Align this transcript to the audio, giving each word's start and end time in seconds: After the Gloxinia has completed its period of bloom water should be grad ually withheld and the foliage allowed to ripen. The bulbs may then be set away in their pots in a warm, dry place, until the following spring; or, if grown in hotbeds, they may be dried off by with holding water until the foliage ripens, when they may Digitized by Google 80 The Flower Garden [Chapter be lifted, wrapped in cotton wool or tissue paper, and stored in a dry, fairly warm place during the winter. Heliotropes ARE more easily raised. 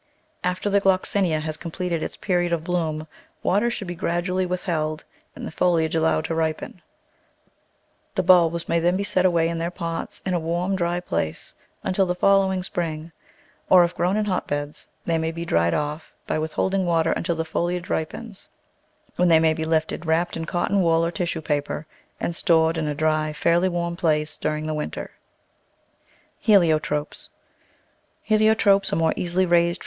After 0.43 0.67
the 0.67 0.79
Gloxinia 0.79 1.39
has 1.41 1.57
completed 1.57 2.01
its 2.01 2.17
period 2.17 2.51
of 2.53 2.63
bloom 2.63 3.05
water 3.43 3.69
should 3.69 3.87
be 3.87 3.93
grad 3.93 4.25
ually 4.25 4.47
withheld 4.47 5.05
and 5.35 5.45
the 5.45 5.51
foliage 5.51 5.93
allowed 5.93 6.25
to 6.25 6.33
ripen. 6.33 6.81
The 8.15 8.23
bulbs 8.23 8.67
may 8.67 8.79
then 8.79 8.97
be 8.97 9.03
set 9.03 9.25
away 9.27 9.47
in 9.47 9.59
their 9.59 9.69
pots 9.69 10.19
in 10.25 10.33
a 10.33 10.39
warm, 10.39 10.75
dry 10.75 11.01
place, 11.01 11.53
until 11.83 12.07
the 12.07 12.15
following 12.15 12.63
spring; 12.63 13.11
or, 13.69 13.83
if 13.83 13.95
grown 13.95 14.17
in 14.17 14.25
hotbeds, 14.25 14.87
they 15.05 15.19
may 15.19 15.31
be 15.31 15.45
dried 15.45 15.75
off 15.75 16.15
by 16.25 16.39
with 16.39 16.53
holding 16.53 16.83
water 16.83 17.11
until 17.11 17.35
the 17.35 17.45
foliage 17.45 17.87
ripens, 17.87 18.49
when 19.17 19.27
they 19.27 19.37
may 19.39 19.53
Digitized 19.53 19.53
by 19.53 19.53
Google 19.53 19.53
80 19.53 19.53
The 19.53 19.53
Flower 19.53 19.53
Garden 19.53 19.53
[Chapter 19.53 19.55
be 19.55 19.69
lifted, 20.01 20.05
wrapped 20.07 20.37
in 20.37 20.45
cotton 20.45 20.81
wool 20.81 21.05
or 21.05 21.11
tissue 21.11 21.41
paper, 21.41 21.87
and 22.19 22.35
stored 22.35 22.79
in 22.79 22.87
a 22.87 22.95
dry, 22.95 23.33
fairly 23.33 23.69
warm 23.69 23.95
place 23.95 24.35
during 24.35 24.65
the 24.65 24.73
winter. 24.73 25.11
Heliotropes 26.43 27.27
ARE 28.31 28.95
more 28.97 29.13
easily 29.15 29.45
raised. 29.45 29.79